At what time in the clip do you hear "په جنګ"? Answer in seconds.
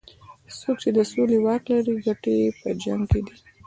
2.59-3.01